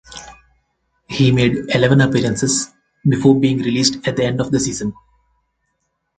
[1.07, 2.71] He made eleven appearances
[3.07, 4.93] before being released at the end of the season.